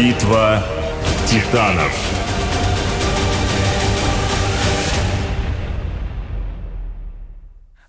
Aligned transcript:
Битва 0.00 0.64
титанов. 1.26 1.92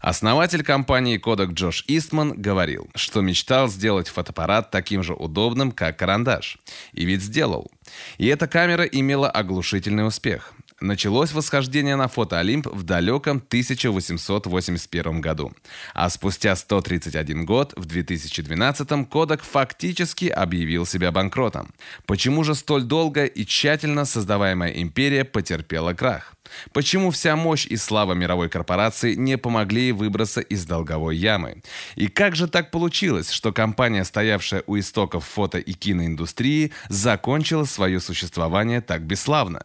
Основатель 0.01 0.61
компании 0.61 1.17
Kodak 1.17 1.53
Джош 1.53 1.85
Истман 1.87 2.33
говорил, 2.33 2.89
что 2.95 3.21
мечтал 3.21 3.69
сделать 3.69 4.09
фотоаппарат 4.09 4.71
таким 4.71 5.03
же 5.03 5.13
удобным, 5.13 5.71
как 5.71 5.97
карандаш. 5.97 6.57
И 6.91 7.05
ведь 7.05 7.21
сделал. 7.21 7.71
И 8.17 8.27
эта 8.27 8.45
камера 8.45 8.83
имела 8.83 9.29
оглушительный 9.29 10.05
успех. 10.05 10.53
Началось 10.81 11.31
восхождение 11.31 11.95
на 11.95 12.07
фотоолимп 12.07 12.65
в 12.65 12.81
далеком 12.81 13.37
1881 13.37 15.21
году. 15.21 15.53
А 15.93 16.09
спустя 16.09 16.55
131 16.55 17.45
год, 17.45 17.73
в 17.77 17.85
2012-м, 17.85 19.03
Kodak 19.03 19.41
фактически 19.43 20.25
объявил 20.25 20.87
себя 20.87 21.11
банкротом. 21.11 21.71
Почему 22.07 22.43
же 22.43 22.55
столь 22.55 22.81
долго 22.81 23.25
и 23.25 23.45
тщательно 23.45 24.05
создаваемая 24.05 24.71
империя 24.71 25.23
потерпела 25.23 25.93
крах? 25.93 26.33
Почему 26.73 27.11
вся 27.11 27.35
мощь 27.35 27.67
и 27.67 27.77
слава 27.77 28.13
мировой 28.13 28.49
корпорации 28.49 29.13
не 29.13 29.37
помогли 29.37 29.83
ей 29.83 29.91
выбраться 29.91 30.41
из 30.41 30.65
долговой 30.65 31.15
ямы? 31.15 31.61
И 31.95 32.07
как 32.07 32.35
же 32.35 32.47
так 32.47 32.71
получилось, 32.71 33.29
что 33.29 33.53
компания, 33.53 34.03
стоявшая 34.03 34.63
у 34.65 34.79
истоков 34.79 35.25
фото- 35.25 35.59
и 35.59 35.73
киноиндустрии, 35.73 36.71
закончила 36.89 37.65
свое 37.65 37.99
существование 37.99 38.81
так 38.81 39.03
бесславно? 39.03 39.63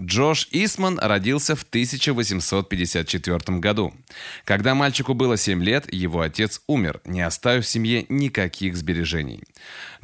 Джош 0.00 0.46
Исман 0.52 0.98
родился 1.00 1.56
в 1.56 1.64
1854 1.64 3.58
году. 3.58 3.92
Когда 4.44 4.76
мальчику 4.76 5.14
было 5.14 5.36
7 5.36 5.62
лет, 5.64 5.92
его 5.92 6.20
отец 6.20 6.62
умер, 6.68 7.00
не 7.04 7.20
оставив 7.20 7.66
семье 7.66 8.06
никаких 8.08 8.76
сбережений. 8.76 9.42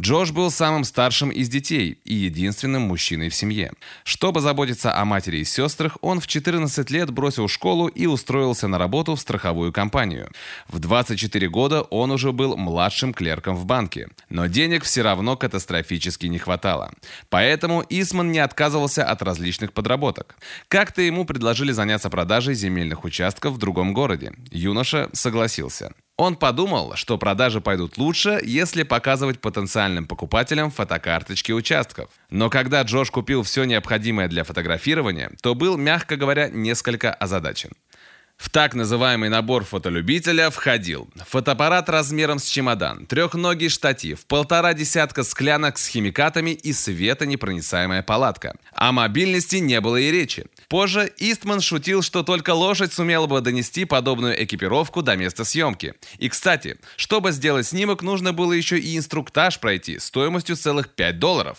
Джош 0.00 0.32
был 0.32 0.50
самым 0.50 0.82
старшим 0.82 1.30
из 1.30 1.48
детей 1.48 2.00
и 2.04 2.14
единственным 2.14 2.82
мужчиной 2.82 3.28
в 3.28 3.36
семье. 3.36 3.72
Чтобы 4.02 4.40
заботиться 4.40 4.96
о 4.96 5.04
матери 5.04 5.38
и 5.38 5.44
сестрах, 5.44 5.96
он 6.00 6.18
в 6.18 6.26
14 6.26 6.90
лет 6.90 7.10
бросил 7.10 7.46
школу 7.46 7.86
и 7.86 8.06
устроился 8.06 8.66
на 8.66 8.78
работу 8.78 9.14
в 9.14 9.20
страховую 9.20 9.72
компанию. 9.72 10.28
В 10.66 10.80
24 10.80 11.48
года 11.48 11.82
он 11.82 12.10
уже 12.10 12.32
был 12.32 12.56
младшим 12.56 13.14
клерком 13.14 13.54
в 13.54 13.64
банке. 13.64 14.08
Но 14.28 14.46
денег 14.46 14.82
все 14.82 15.02
равно 15.02 15.36
катастрофически 15.36 16.26
не 16.26 16.38
хватало. 16.38 16.92
Поэтому 17.28 17.84
Исман 17.88 18.32
не 18.32 18.40
отказывался 18.40 19.04
от 19.04 19.22
различных 19.22 19.72
подработок 19.72 19.83
подработок. 19.84 20.36
Как-то 20.68 21.02
ему 21.02 21.26
предложили 21.26 21.72
заняться 21.72 22.08
продажей 22.08 22.54
земельных 22.54 23.04
участков 23.04 23.52
в 23.54 23.58
другом 23.58 23.92
городе. 23.92 24.32
Юноша 24.50 25.10
согласился. 25.12 25.92
Он 26.16 26.36
подумал, 26.36 26.94
что 26.94 27.18
продажи 27.18 27.60
пойдут 27.60 27.98
лучше, 27.98 28.40
если 28.44 28.84
показывать 28.84 29.40
потенциальным 29.40 30.06
покупателям 30.06 30.70
фотокарточки 30.70 31.52
участков. 31.52 32.08
Но 32.30 32.50
когда 32.50 32.82
Джош 32.82 33.10
купил 33.10 33.42
все 33.42 33.64
необходимое 33.64 34.28
для 34.28 34.44
фотографирования, 34.44 35.32
то 35.42 35.54
был, 35.54 35.76
мягко 35.76 36.16
говоря, 36.16 36.48
несколько 36.48 37.12
озадачен. 37.12 37.70
В 38.44 38.50
так 38.50 38.74
называемый 38.74 39.30
набор 39.30 39.64
фотолюбителя 39.64 40.50
входил 40.50 41.08
фотоаппарат 41.26 41.88
размером 41.88 42.38
с 42.38 42.44
чемодан, 42.44 43.06
трехногий 43.06 43.70
штатив, 43.70 44.26
полтора 44.26 44.74
десятка 44.74 45.24
склянок 45.24 45.78
с 45.78 45.86
химикатами 45.88 46.50
и 46.50 46.74
светонепроницаемая 46.74 48.02
палатка. 48.02 48.54
О 48.74 48.92
мобильности 48.92 49.56
не 49.56 49.80
было 49.80 49.96
и 49.96 50.10
речи. 50.10 50.44
Позже 50.68 51.10
Истман 51.16 51.62
шутил, 51.62 52.02
что 52.02 52.22
только 52.22 52.50
лошадь 52.50 52.92
сумела 52.92 53.26
бы 53.26 53.40
донести 53.40 53.86
подобную 53.86 54.44
экипировку 54.44 55.00
до 55.00 55.16
места 55.16 55.46
съемки. 55.46 55.94
И, 56.18 56.28
кстати, 56.28 56.76
чтобы 56.96 57.32
сделать 57.32 57.66
снимок, 57.66 58.02
нужно 58.02 58.34
было 58.34 58.52
еще 58.52 58.78
и 58.78 58.98
инструктаж 58.98 59.58
пройти 59.58 59.98
стоимостью 59.98 60.56
целых 60.56 60.90
5 60.90 61.18
долларов. 61.18 61.56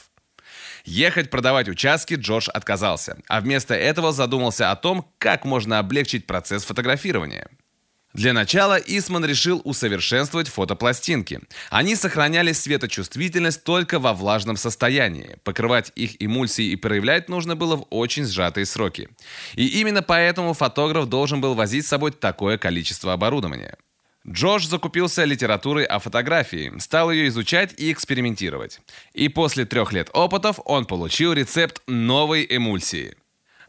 Ехать 0.85 1.31
продавать 1.31 1.67
участки 1.67 2.13
Джош 2.13 2.47
отказался, 2.47 3.17
а 3.27 3.41
вместо 3.41 3.73
этого 3.73 4.11
задумался 4.11 4.71
о 4.71 4.75
том, 4.75 5.11
как 5.17 5.43
можно 5.43 5.79
облегчить 5.79 6.27
процесс 6.27 6.63
фотографирования. 6.63 7.49
Для 8.13 8.31
начала 8.31 8.77
Исман 8.77 9.25
решил 9.25 9.61
усовершенствовать 9.65 10.47
фотопластинки. 10.47 11.41
Они 11.69 11.97
сохраняли 11.97 12.53
светочувствительность 12.53 13.65
только 13.65 13.99
во 13.99 14.13
влажном 14.13 14.55
состоянии. 14.55 15.37
Покрывать 15.43 15.91
их 15.95 16.15
эмульсией 16.23 16.71
и 16.71 16.75
проявлять 16.77 17.27
нужно 17.27 17.57
было 17.57 17.75
в 17.75 17.87
очень 17.89 18.25
сжатые 18.25 18.67
сроки. 18.67 19.09
И 19.55 19.67
именно 19.81 20.01
поэтому 20.01 20.53
фотограф 20.53 21.07
должен 21.07 21.41
был 21.41 21.55
возить 21.55 21.85
с 21.85 21.89
собой 21.89 22.11
такое 22.11 22.57
количество 22.57 23.11
оборудования. 23.11 23.75
Джош 24.27 24.65
закупился 24.65 25.23
литературой 25.23 25.85
о 25.85 25.99
фотографии, 25.99 26.73
стал 26.79 27.11
ее 27.11 27.27
изучать 27.27 27.73
и 27.77 27.91
экспериментировать. 27.91 28.81
И 29.13 29.29
после 29.29 29.65
трех 29.65 29.93
лет 29.93 30.09
опытов 30.13 30.59
он 30.65 30.85
получил 30.85 31.33
рецепт 31.33 31.81
новой 31.85 32.45
эмульсии. 32.49 33.15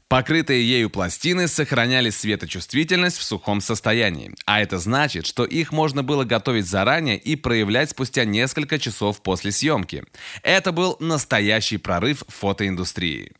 Покрытые 0.08 0.66
ею 0.66 0.88
пластины 0.88 1.48
сохраняли 1.48 2.10
светочувствительность 2.10 3.18
в 3.18 3.24
сухом 3.24 3.60
состоянии, 3.60 4.32
а 4.46 4.60
это 4.60 4.78
значит, 4.78 5.26
что 5.26 5.44
их 5.44 5.72
можно 5.72 6.04
было 6.04 6.22
готовить 6.22 6.66
заранее 6.66 7.18
и 7.18 7.34
проявлять 7.34 7.90
спустя 7.90 8.24
несколько 8.24 8.78
часов 8.78 9.20
после 9.20 9.50
съемки. 9.50 10.04
Это 10.44 10.70
был 10.70 10.96
настоящий 11.00 11.76
прорыв 11.76 12.22
фотоиндустрии. 12.28 13.32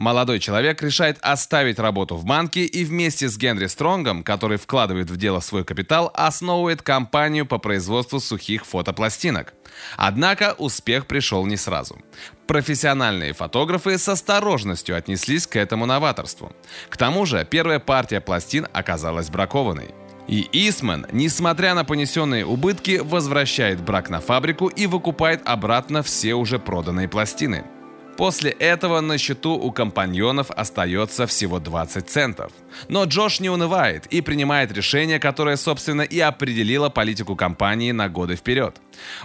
Молодой 0.00 0.38
человек 0.38 0.82
решает 0.82 1.18
оставить 1.20 1.78
работу 1.78 2.16
в 2.16 2.24
банке 2.24 2.64
и 2.64 2.86
вместе 2.86 3.28
с 3.28 3.36
Генри 3.36 3.66
Стронгом, 3.66 4.22
который 4.22 4.56
вкладывает 4.56 5.10
в 5.10 5.18
дело 5.18 5.40
свой 5.40 5.62
капитал, 5.62 6.10
основывает 6.14 6.80
компанию 6.80 7.44
по 7.44 7.58
производству 7.58 8.18
сухих 8.18 8.64
фотопластинок. 8.64 9.52
Однако 9.98 10.54
успех 10.56 11.04
пришел 11.04 11.44
не 11.44 11.58
сразу. 11.58 11.98
Профессиональные 12.46 13.34
фотографы 13.34 13.98
с 13.98 14.08
осторожностью 14.08 14.96
отнеслись 14.96 15.46
к 15.46 15.56
этому 15.56 15.84
новаторству. 15.84 16.50
К 16.88 16.96
тому 16.96 17.26
же 17.26 17.46
первая 17.50 17.78
партия 17.78 18.22
пластин 18.22 18.68
оказалась 18.72 19.28
бракованной. 19.28 19.90
И 20.26 20.48
Исман, 20.50 21.08
несмотря 21.12 21.74
на 21.74 21.84
понесенные 21.84 22.46
убытки, 22.46 23.02
возвращает 23.04 23.82
брак 23.82 24.08
на 24.08 24.20
фабрику 24.20 24.68
и 24.68 24.86
выкупает 24.86 25.42
обратно 25.44 26.02
все 26.02 26.32
уже 26.32 26.58
проданные 26.58 27.06
пластины. 27.06 27.66
После 28.20 28.50
этого 28.50 29.00
на 29.00 29.16
счету 29.16 29.52
у 29.52 29.72
компаньонов 29.72 30.50
остается 30.50 31.26
всего 31.26 31.58
20 31.58 32.06
центов. 32.06 32.52
Но 32.88 33.04
Джош 33.04 33.40
не 33.40 33.48
унывает 33.48 34.04
и 34.08 34.20
принимает 34.20 34.70
решение, 34.72 35.18
которое, 35.18 35.56
собственно, 35.56 36.02
и 36.02 36.20
определило 36.20 36.90
политику 36.90 37.34
компании 37.34 37.92
на 37.92 38.10
годы 38.10 38.36
вперед. 38.36 38.76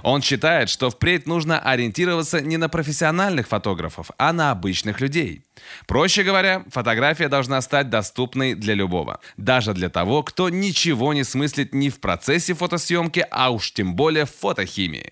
Он 0.01 0.21
считает, 0.21 0.69
что 0.69 0.89
впредь 0.89 1.27
нужно 1.27 1.59
ориентироваться 1.59 2.39
не 2.39 2.55
на 2.55 2.69
профессиональных 2.69 3.49
фотографов, 3.49 4.11
а 4.17 4.31
на 4.31 4.51
обычных 4.51 5.01
людей. 5.01 5.43
Проще 5.87 6.23
говоря, 6.23 6.63
фотография 6.71 7.27
должна 7.27 7.59
стать 7.61 7.89
доступной 7.89 8.53
для 8.53 8.75
любого. 8.75 9.19
Даже 9.35 9.73
для 9.73 9.89
того, 9.89 10.23
кто 10.23 10.47
ничего 10.47 11.13
не 11.13 11.25
смыслит 11.25 11.73
ни 11.73 11.89
в 11.89 11.99
процессе 11.99 12.53
фотосъемки, 12.53 13.27
а 13.29 13.49
уж 13.49 13.73
тем 13.73 13.93
более 13.93 14.23
в 14.23 14.31
фотохимии. 14.31 15.11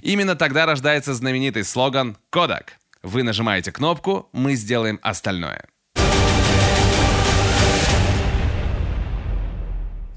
Именно 0.00 0.34
тогда 0.34 0.66
рождается 0.66 1.14
знаменитый 1.14 1.62
слоган 1.62 2.16
«Kodak» 2.32 2.70
Вы 3.02 3.24
нажимаете 3.24 3.72
кнопку, 3.72 4.28
мы 4.32 4.54
сделаем 4.54 5.00
остальное. 5.02 5.64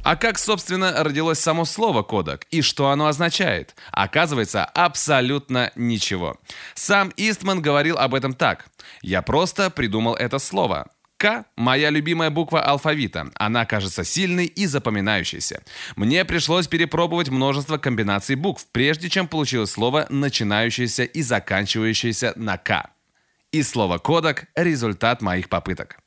А 0.03 0.15
как, 0.15 0.37
собственно, 0.37 1.03
родилось 1.03 1.39
само 1.39 1.65
слово 1.65 2.03
«кодек» 2.03 2.45
и 2.51 2.61
что 2.61 2.91
оно 2.91 3.07
означает? 3.07 3.75
Оказывается, 3.91 4.63
абсолютно 4.63 5.71
ничего. 5.75 6.37
Сам 6.75 7.11
Истман 7.17 7.59
говорил 7.59 7.97
об 7.97 8.13
этом 8.13 8.33
так. 8.33 8.67
«Я 9.01 9.23
просто 9.23 9.71
придумал 9.71 10.13
это 10.13 10.37
слово. 10.37 10.85
К– 11.25 11.45
моя 11.55 11.89
любимая 11.89 12.29
буква 12.29 12.61
алфавита. 12.61 13.31
Она 13.33 13.65
кажется 13.65 14.03
сильной 14.03 14.45
и 14.45 14.67
запоминающейся. 14.67 15.63
Мне 15.95 16.23
пришлось 16.23 16.67
перепробовать 16.67 17.29
множество 17.29 17.79
комбинаций 17.79 18.35
букв, 18.35 18.67
прежде 18.71 19.09
чем 19.09 19.27
получилось 19.27 19.71
слово, 19.71 20.05
начинающееся 20.09 21.03
и 21.03 21.23
заканчивающееся 21.23 22.33
на 22.35 22.59
К. 22.59 22.91
И 23.51 23.63
слово 23.63 23.97
«кодек»– 23.97 24.45
результат 24.55 25.23
моих 25.23 25.49
попыток. 25.49 25.97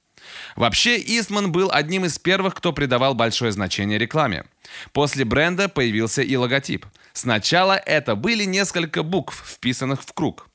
Вообще, 0.54 0.96
Истман 0.96 1.50
был 1.50 1.68
одним 1.72 2.04
из 2.04 2.16
первых, 2.20 2.54
кто 2.54 2.72
придавал 2.72 3.14
большое 3.14 3.50
значение 3.50 3.98
рекламе. 3.98 4.44
После 4.92 5.24
бренда 5.24 5.68
появился 5.68 6.22
и 6.22 6.36
логотип. 6.36 6.86
Сначала 7.12 7.72
это 7.72 8.14
были 8.14 8.44
несколько 8.44 9.02
букв, 9.02 9.42
вписанных 9.44 10.00
в 10.00 10.12
круг. 10.12 10.48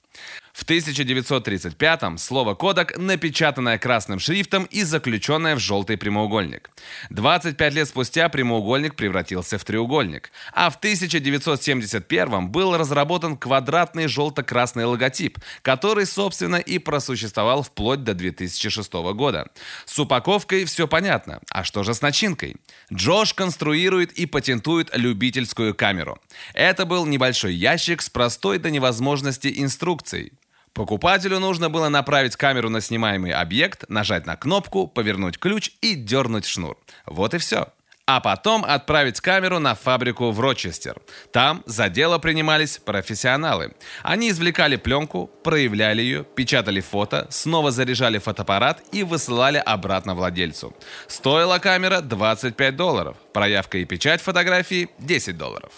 В 0.54 0.66
1935-м 0.66 2.20
слово 2.20 2.54
«кодек» 2.54 2.96
напечатанное 2.96 3.80
красным 3.80 4.20
шрифтом 4.20 4.66
и 4.66 4.84
заключенное 4.84 5.56
в 5.56 5.60
желтый 5.60 5.98
прямоугольник. 5.98 6.70
25 7.10 7.74
лет 7.74 7.88
спустя 7.88 8.30
прямоугольник 8.30 8.94
превратился 8.96 9.58
в 9.58 9.66
треугольник. 9.66 10.32
А 10.54 10.70
в 10.70 10.80
1971-м 10.80 12.52
был 12.52 12.78
разработан 12.78 13.36
квадратный 13.36 14.08
желто-красный 14.08 14.86
логотип, 14.86 15.40
который, 15.64 16.06
собственно, 16.06 16.58
и 16.58 16.78
просуществовал 16.78 17.64
вплоть 17.64 18.04
до 18.04 18.14
2006 18.14 18.94
года. 18.94 19.50
С 19.86 19.98
упаковкой 19.98 20.66
все 20.66 20.88
понятно. 20.88 21.42
А 21.50 21.64
что 21.64 21.82
же 21.82 21.96
с 21.96 22.02
начинкой? 22.04 22.58
Джош 22.94 23.34
конструирует 23.34 24.12
и 24.12 24.28
патентует 24.28 24.96
любительскую 24.96 25.74
камеру. 25.74 26.22
Это 26.54 26.86
был 26.86 27.08
небольшой 27.08 27.56
ящик 27.56 28.04
с 28.04 28.10
простой 28.12 28.60
до 28.60 28.70
невозможности 28.70 29.52
инструкцией. 29.58 30.32
Покупателю 30.74 31.40
нужно 31.40 31.70
было 31.70 31.90
направить 31.90 32.36
камеру 32.36 32.70
на 32.70 32.82
снимаемый 32.82 33.32
объект, 33.32 33.86
нажать 33.90 34.26
на 34.26 34.36
кнопку, 34.36 34.88
повернуть 34.88 35.38
ключ 35.38 35.72
и 35.82 35.94
дернуть 35.94 36.46
шнур. 36.46 36.78
Вот 37.06 37.36
и 37.36 37.38
все. 37.38 37.68
А 38.06 38.20
потом 38.20 38.66
отправить 38.66 39.22
камеру 39.22 39.60
на 39.60 39.76
фабрику 39.76 40.32
в 40.32 40.40
Рочестер. 40.40 40.98
Там 41.32 41.64
за 41.66 41.88
дело 41.88 42.18
принимались 42.18 42.78
профессионалы. 42.78 43.76
Они 44.02 44.30
извлекали 44.30 44.76
пленку, 44.76 45.28
проявляли 45.44 46.02
ее, 46.02 46.24
печатали 46.24 46.82
фото, 46.82 47.28
снова 47.30 47.72
заряжали 47.72 48.18
фотоаппарат 48.18 48.84
и 48.92 49.04
высылали 49.04 49.58
обратно 49.58 50.16
владельцу. 50.16 50.76
Стоила 51.08 51.60
камера 51.60 52.02
25 52.02 52.76
долларов. 52.76 53.16
Проявка 53.32 53.78
и 53.78 53.86
печать 53.86 54.22
фотографии 54.22 54.90
10 55.00 55.38
долларов. 55.38 55.72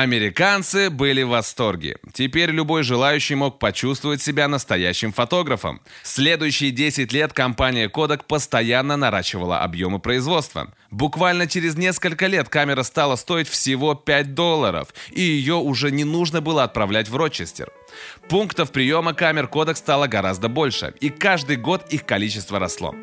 Американцы 0.00 0.90
были 0.90 1.22
в 1.24 1.30
восторге. 1.30 1.96
Теперь 2.12 2.50
любой 2.50 2.84
желающий 2.84 3.34
мог 3.34 3.58
почувствовать 3.58 4.22
себя 4.22 4.46
настоящим 4.46 5.12
фотографом. 5.12 5.80
Следующие 6.04 6.70
10 6.70 7.12
лет 7.12 7.32
компания 7.32 7.88
Kodak 7.88 8.22
постоянно 8.28 8.96
наращивала 8.96 9.64
объемы 9.64 9.98
производства. 9.98 10.72
Буквально 10.92 11.48
через 11.48 11.76
несколько 11.76 12.28
лет 12.28 12.48
камера 12.48 12.84
стала 12.84 13.16
стоить 13.16 13.48
всего 13.48 13.96
5 13.96 14.34
долларов, 14.34 14.94
и 15.10 15.20
ее 15.20 15.54
уже 15.56 15.90
не 15.90 16.04
нужно 16.04 16.40
было 16.40 16.62
отправлять 16.62 17.08
в 17.08 17.16
Рочестер. 17.16 17.72
Пунктов 18.28 18.70
приема 18.70 19.14
камер 19.14 19.46
Kodak 19.52 19.74
стало 19.74 20.06
гораздо 20.06 20.48
больше, 20.48 20.94
и 21.00 21.08
каждый 21.08 21.56
год 21.56 21.92
их 21.92 22.06
количество 22.06 22.60
росло. 22.60 22.94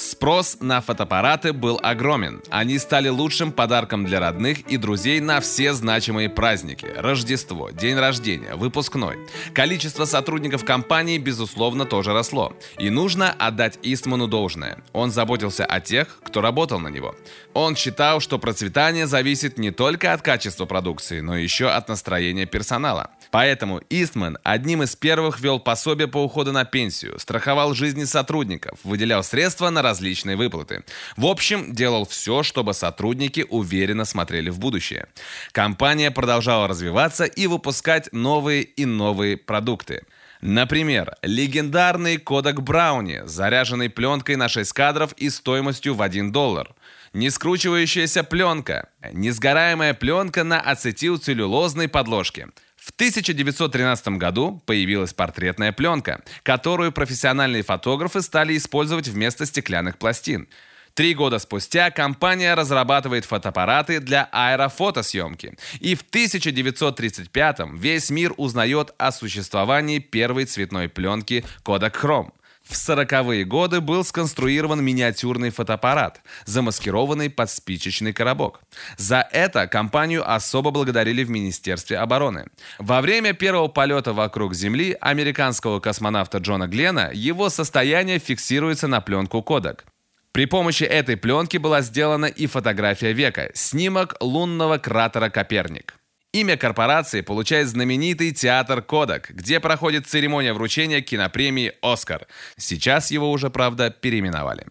Спрос 0.00 0.56
на 0.60 0.80
фотоаппараты 0.80 1.52
был 1.52 1.78
огромен. 1.82 2.40
Они 2.48 2.78
стали 2.78 3.10
лучшим 3.10 3.52
подарком 3.52 4.06
для 4.06 4.18
родных 4.18 4.60
и 4.60 4.78
друзей 4.78 5.20
на 5.20 5.40
все 5.40 5.74
значимые 5.74 6.30
праздники. 6.30 6.86
Рождество, 6.96 7.68
день 7.68 7.98
рождения, 7.98 8.54
выпускной. 8.54 9.18
Количество 9.52 10.06
сотрудников 10.06 10.64
компании, 10.64 11.18
безусловно, 11.18 11.84
тоже 11.84 12.14
росло. 12.14 12.56
И 12.78 12.88
нужно 12.88 13.30
отдать 13.30 13.78
Истману 13.82 14.26
должное. 14.26 14.78
Он 14.94 15.10
заботился 15.10 15.66
о 15.66 15.80
тех, 15.80 16.18
кто 16.24 16.40
работал 16.40 16.80
на 16.80 16.88
него. 16.88 17.14
Он 17.52 17.76
считал, 17.76 18.20
что 18.20 18.38
процветание 18.38 19.06
зависит 19.06 19.58
не 19.58 19.70
только 19.70 20.14
от 20.14 20.22
качества 20.22 20.64
продукции, 20.64 21.20
но 21.20 21.36
еще 21.36 21.68
от 21.68 21.90
настроения 21.90 22.46
персонала. 22.46 23.10
Поэтому 23.30 23.80
Истман 23.90 24.38
одним 24.42 24.82
из 24.82 24.96
первых 24.96 25.40
вел 25.40 25.60
пособие 25.60 26.08
по 26.08 26.18
уходу 26.24 26.52
на 26.52 26.64
пенсию, 26.64 27.18
страховал 27.18 27.74
жизни 27.74 28.04
сотрудников, 28.04 28.78
выделял 28.82 29.22
средства 29.22 29.70
на 29.70 29.82
различные 29.82 30.36
выплаты. 30.36 30.84
В 31.16 31.26
общем, 31.26 31.72
делал 31.72 32.06
все, 32.06 32.42
чтобы 32.42 32.74
сотрудники 32.74 33.46
уверенно 33.48 34.04
смотрели 34.04 34.50
в 34.50 34.58
будущее. 34.58 35.06
Компания 35.52 36.10
продолжала 36.10 36.66
развиваться 36.66 37.24
и 37.24 37.46
выпускать 37.46 38.12
новые 38.12 38.62
и 38.62 38.84
новые 38.84 39.36
продукты. 39.36 40.02
Например, 40.40 41.16
легендарный 41.22 42.16
кодек 42.16 42.60
Брауни, 42.60 43.22
заряженный 43.26 43.90
пленкой 43.90 44.36
на 44.36 44.48
6 44.48 44.72
кадров 44.72 45.12
и 45.18 45.28
стоимостью 45.28 45.94
в 45.94 46.02
1 46.02 46.32
доллар. 46.32 46.74
Нескручивающаяся 47.12 48.24
пленка, 48.24 48.88
несгораемая 49.12 49.94
пленка 49.94 50.42
на 50.42 50.60
ацетилцеллюлозной 50.60 51.88
подложке– 51.88 52.48
в 52.90 52.94
1913 52.94 54.08
году 54.18 54.60
появилась 54.66 55.14
портретная 55.14 55.70
пленка, 55.70 56.22
которую 56.42 56.90
профессиональные 56.90 57.62
фотографы 57.62 58.20
стали 58.20 58.56
использовать 58.56 59.06
вместо 59.06 59.46
стеклянных 59.46 59.96
пластин. 59.96 60.48
Три 60.94 61.14
года 61.14 61.38
спустя 61.38 61.92
компания 61.92 62.52
разрабатывает 62.54 63.24
фотоаппараты 63.24 64.00
для 64.00 64.28
аэрофотосъемки. 64.32 65.56
И 65.78 65.94
в 65.94 66.02
1935 66.02 67.60
весь 67.74 68.10
мир 68.10 68.34
узнает 68.36 68.92
о 68.98 69.12
существовании 69.12 70.00
первой 70.00 70.46
цветной 70.46 70.88
пленки 70.88 71.44
Kodak 71.64 71.94
Chrome. 71.94 72.32
В 72.70 72.74
40-е 72.74 73.44
годы 73.44 73.80
был 73.80 74.04
сконструирован 74.04 74.80
миниатюрный 74.80 75.50
фотоаппарат, 75.50 76.20
замаскированный 76.44 77.28
под 77.28 77.50
спичечный 77.50 78.12
коробок. 78.12 78.60
За 78.96 79.26
это 79.32 79.66
компанию 79.66 80.22
особо 80.24 80.70
благодарили 80.70 81.24
в 81.24 81.30
Министерстве 81.30 81.98
обороны. 81.98 82.46
Во 82.78 83.00
время 83.00 83.32
первого 83.32 83.66
полета 83.66 84.12
вокруг 84.12 84.54
Земли 84.54 84.96
американского 85.00 85.80
космонавта 85.80 86.38
Джона 86.38 86.68
Глена 86.68 87.10
его 87.12 87.48
состояние 87.48 88.20
фиксируется 88.20 88.86
на 88.86 89.00
пленку 89.00 89.42
кодек. 89.42 89.84
При 90.30 90.46
помощи 90.46 90.84
этой 90.84 91.16
пленки 91.16 91.56
была 91.56 91.80
сделана 91.80 92.26
и 92.26 92.46
фотография 92.46 93.12
века– 93.12 93.50
снимок 93.54 94.14
лунного 94.20 94.78
кратера 94.78 95.28
Коперник. 95.28 95.99
Имя 96.32 96.56
корпорации 96.56 97.22
получает 97.22 97.66
знаменитый 97.66 98.30
театр 98.30 98.82
«Кодак», 98.82 99.30
где 99.30 99.58
проходит 99.58 100.06
церемония 100.06 100.52
вручения 100.52 101.00
кинопремии 101.00 101.72
«Оскар». 101.82 102.28
Сейчас 102.56 103.10
его 103.10 103.32
уже, 103.32 103.50
правда, 103.50 103.90
переименовали. 103.90 104.64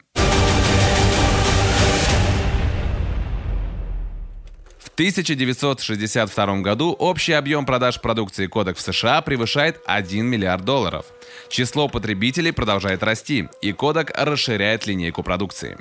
1962 5.00 6.58
году 6.58 6.92
общий 6.92 7.32
объем 7.32 7.66
продаж 7.66 8.02
продукции 8.02 8.50
Kodak 8.50 8.74
в 8.74 8.82
США 8.82 9.22
превышает 9.22 9.80
1 9.86 10.26
миллиард 10.26 10.66
долларов. 10.66 11.06
Число 11.48 11.88
потребителей 11.88 12.52
продолжает 12.52 13.02
расти, 13.02 13.48
и 13.62 13.72
Kodak 13.72 14.12
расширяет 14.14 14.88
линейку 14.88 15.24
продукции. 15.24 15.78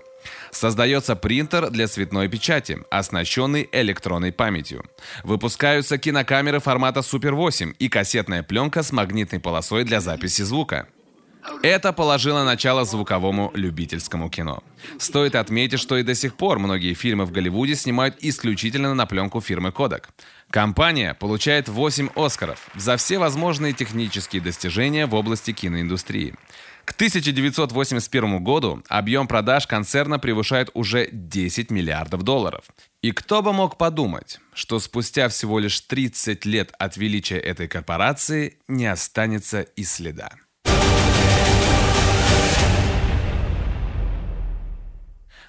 Создается 0.52 1.16
принтер 1.16 1.70
для 1.70 1.88
цветной 1.88 2.28
печати, 2.28 2.78
оснащенный 2.90 3.68
электронной 3.72 4.30
памятью. 4.30 4.84
Выпускаются 5.24 5.98
кинокамеры 5.98 6.60
формата 6.60 7.00
Super 7.00 7.32
8 7.32 7.74
и 7.76 7.88
кассетная 7.88 8.44
пленка 8.44 8.84
с 8.84 8.92
магнитной 8.92 9.40
полосой 9.40 9.82
для 9.82 9.98
записи 10.00 10.42
звука. 10.42 10.86
Это 11.62 11.92
положило 11.92 12.44
начало 12.44 12.84
звуковому 12.84 13.50
любительскому 13.54 14.30
кино. 14.30 14.62
Стоит 14.98 15.34
отметить, 15.34 15.80
что 15.80 15.96
и 15.96 16.02
до 16.02 16.14
сих 16.14 16.36
пор 16.36 16.58
многие 16.58 16.94
фильмы 16.94 17.24
в 17.24 17.32
Голливуде 17.32 17.74
снимают 17.74 18.16
исключительно 18.20 18.94
на 18.94 19.06
пленку 19.06 19.40
фирмы 19.40 19.70
Kodak. 19.70 20.04
Компания 20.50 21.14
получает 21.14 21.68
8 21.68 22.10
Оскаров 22.14 22.68
за 22.74 22.96
все 22.96 23.18
возможные 23.18 23.72
технические 23.72 24.40
достижения 24.40 25.06
в 25.06 25.14
области 25.14 25.52
киноиндустрии. 25.52 26.34
К 26.84 26.92
1981 26.92 28.42
году 28.42 28.82
объем 28.88 29.26
продаж 29.26 29.66
концерна 29.66 30.18
превышает 30.18 30.70
уже 30.72 31.08
10 31.12 31.70
миллиардов 31.70 32.22
долларов. 32.22 32.64
И 33.02 33.12
кто 33.12 33.42
бы 33.42 33.52
мог 33.52 33.76
подумать, 33.76 34.40
что 34.54 34.78
спустя 34.78 35.28
всего 35.28 35.58
лишь 35.58 35.80
30 35.82 36.46
лет 36.46 36.72
от 36.78 36.96
величия 36.96 37.38
этой 37.38 37.68
корпорации 37.68 38.56
не 38.68 38.86
останется 38.86 39.60
и 39.60 39.84
следа. 39.84 40.30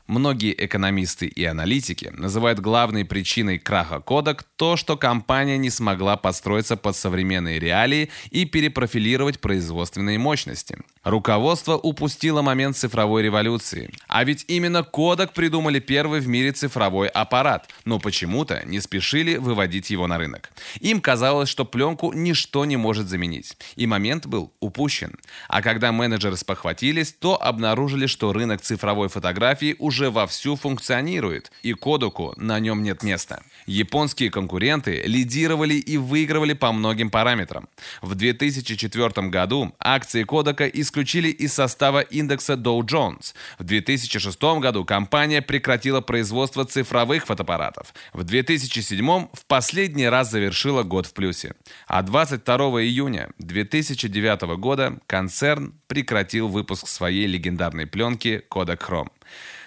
Многие 0.09 0.55
экономисты 0.65 1.27
и 1.27 1.45
аналитики 1.45 2.11
называют 2.17 2.59
главной 2.59 3.05
причиной 3.05 3.59
краха 3.59 4.01
Kodak 4.03 4.41
то, 4.55 4.75
что 4.75 4.97
компания 4.97 5.59
не 5.59 5.69
смогла 5.69 6.17
подстроиться 6.17 6.77
под 6.77 6.95
современные 6.95 7.59
реалии 7.59 8.09
и 8.31 8.45
перепрофилировать 8.45 9.39
производственные 9.39 10.17
мощности. 10.17 10.79
Руководство 11.03 11.77
упустило 11.77 12.41
момент 12.41 12.75
цифровой 12.75 13.21
революции. 13.21 13.91
А 14.07 14.23
ведь 14.23 14.45
именно 14.47 14.79
Kodak 14.79 15.33
придумали 15.35 15.77
первый 15.79 16.21
в 16.21 16.27
мире 16.27 16.53
цифровой 16.53 17.07
аппарат, 17.07 17.69
но 17.85 17.99
почему-то 17.99 18.63
не 18.65 18.79
спешили 18.79 19.37
выводить 19.37 19.91
его 19.91 20.07
на 20.07 20.17
рынок. 20.17 20.49
Им 20.79 21.01
казалось, 21.01 21.49
что 21.49 21.65
пленку 21.65 22.13
ничто 22.13 22.65
не 22.65 22.77
может 22.77 23.07
заменить. 23.09 23.57
И 23.75 23.85
момент 23.85 24.25
был 24.25 24.51
упущен. 24.59 25.19
А 25.47 25.61
когда 25.61 25.91
менеджеры 25.91 26.35
спохватились, 26.35 27.13
то 27.13 27.39
обнаружили, 27.39 28.07
что 28.07 28.33
рынок 28.33 28.61
цифровой 28.61 29.09
фотографии 29.09 29.75
уже 29.77 29.99
вовсю 30.08 30.56
функционирует, 30.56 31.51
и 31.63 31.74
Kodak 31.74 32.34
на 32.38 32.60
нем 32.60 32.82
нет 32.84 33.03
места. 33.03 33.44
Японские 33.65 34.32
конкуренты 34.32 35.03
лидировали 35.06 35.74
и 35.74 35.98
выигрывали 35.98 36.53
по 36.53 36.72
многим 36.72 37.10
параметрам. 37.10 37.68
В 38.01 38.15
2004 38.15 39.27
году 39.27 39.75
акции 39.79 40.24
исключительно 40.24 41.10
исключили 41.10 41.29
из 41.29 41.53
состава 41.53 42.01
индекса 42.01 42.53
Dow 42.53 42.82
Jones. 42.82 43.34
В 43.58 43.63
2006 43.63 44.41
году 44.60 44.86
компания 44.86 45.41
прекратила 45.41 46.01
производство 46.01 46.65
цифровых 46.65 47.25
фотоаппаратов. 47.25 47.94
В 48.13 48.24
2007 48.24 49.08
в 49.08 49.46
последний 49.48 50.08
раз 50.08 50.32
завершила 50.32 50.84
год 50.84 51.08
в 51.08 51.13
плюсе. 51.13 51.53
А 51.88 52.01
22 52.03 52.56
июня 52.84 53.29
2009 53.39 54.58
года 54.60 55.00
концерн 55.08 55.74
прекратил 55.88 56.48
выпуск 56.48 56.88
своей 56.88 57.27
легендарной 57.27 57.88
пленки 57.88 58.44
Kodak 58.50 58.79
Chrome. 58.79 59.10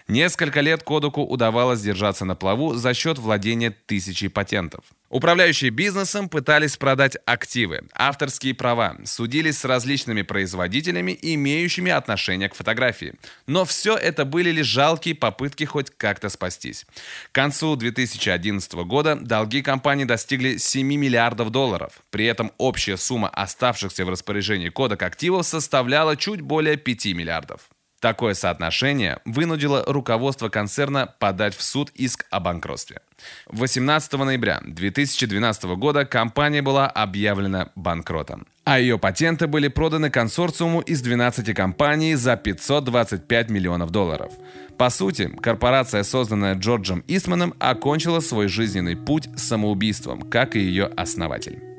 Несколько 0.08 0.60
лет 0.60 0.82
Кодеку 0.82 1.22
удавалось 1.22 1.80
держаться 1.80 2.24
на 2.24 2.34
плаву 2.34 2.74
за 2.74 2.94
счет 2.94 3.18
владения 3.18 3.70
тысячей 3.70 4.28
патентов. 4.28 4.84
Управляющие 5.08 5.70
бизнесом 5.70 6.30
пытались 6.30 6.78
продать 6.78 7.18
активы, 7.26 7.82
авторские 7.92 8.54
права, 8.54 8.96
судились 9.04 9.58
с 9.58 9.66
различными 9.66 10.22
производителями, 10.22 11.18
имеющими 11.20 11.92
отношение 11.92 12.48
к 12.48 12.54
фотографии. 12.54 13.14
Но 13.46 13.66
все 13.66 13.94
это 13.94 14.24
были 14.24 14.50
лишь 14.50 14.66
жалкие 14.66 15.14
попытки 15.14 15.64
хоть 15.64 15.90
как-то 15.90 16.30
спастись. 16.30 16.86
К 17.30 17.34
концу 17.34 17.76
2011 17.76 18.72
года 18.72 19.16
долги 19.16 19.60
компании 19.60 20.04
достигли 20.04 20.56
7 20.56 20.86
миллиардов 20.86 21.50
долларов. 21.50 22.00
При 22.10 22.24
этом 22.24 22.50
общая 22.56 22.96
сумма 22.96 23.28
оставшихся 23.28 24.06
в 24.06 24.08
распоряжении 24.08 24.70
кодек 24.70 25.02
активов 25.02 25.46
составляла 25.46 26.16
чуть 26.16 26.40
более 26.40 26.76
5 26.78 27.06
миллиардов. 27.06 27.68
Такое 28.02 28.34
соотношение 28.34 29.20
вынудило 29.24 29.84
руководство 29.86 30.48
концерна 30.48 31.14
подать 31.20 31.54
в 31.54 31.62
суд 31.62 31.92
иск 31.94 32.26
о 32.30 32.40
банкротстве. 32.40 33.00
18 33.46 34.14
ноября 34.14 34.60
2012 34.66 35.64
года 35.76 36.04
компания 36.04 36.62
была 36.62 36.88
объявлена 36.88 37.68
банкротом, 37.76 38.44
а 38.64 38.80
ее 38.80 38.98
патенты 38.98 39.46
были 39.46 39.68
проданы 39.68 40.10
консорциуму 40.10 40.80
из 40.80 41.00
12 41.00 41.54
компаний 41.54 42.16
за 42.16 42.34
525 42.34 43.50
миллионов 43.50 43.90
долларов. 43.90 44.32
По 44.76 44.90
сути, 44.90 45.30
корпорация, 45.40 46.02
созданная 46.02 46.56
Джорджем 46.56 47.04
Истманом, 47.06 47.54
окончила 47.60 48.18
свой 48.18 48.48
жизненный 48.48 48.96
путь 48.96 49.28
самоубийством, 49.36 50.22
как 50.22 50.56
и 50.56 50.58
ее 50.58 50.86
основатель. 50.96 51.71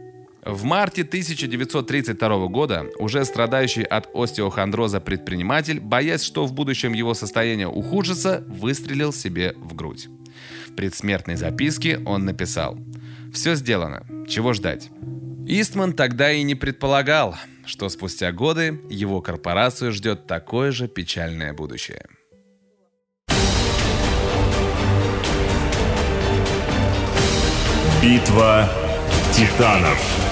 В 0.46 0.66
марте 0.66 1.04
1932 1.04 2.48
года 2.48 2.88
уже 3.00 3.24
страдающий 3.24 3.84
от 3.84 4.10
остеохондроза 4.14 5.00
предприниматель, 5.00 5.80
боясь, 5.80 6.24
что 6.24 6.46
в 6.46 6.54
будущем 6.54 6.92
его 6.94 7.14
состояние 7.14 7.68
ухудшится, 7.68 8.44
выстрелил 8.48 9.14
себе 9.14 9.54
в 9.56 9.74
грудь. 9.74 10.10
В 10.68 10.76
предсмертной 10.76 11.36
записке 11.36 12.00
он 12.06 12.26
написал 12.26 12.78
«Все 13.34 13.56
сделано. 13.56 14.06
Чего 14.28 14.54
ждать?» 14.54 14.90
Истман 15.46 15.94
тогда 15.94 16.32
и 16.32 16.44
не 16.44 16.56
предполагал, 16.56 17.36
что 17.66 17.88
спустя 17.88 18.32
годы 18.32 18.82
его 18.90 19.22
корпорацию 19.22 19.94
ждет 19.94 20.28
такое 20.28 20.72
же 20.72 20.88
печальное 20.90 21.54
будущее. 21.54 22.06
Битва 28.02 28.70
титанов. 29.32 30.23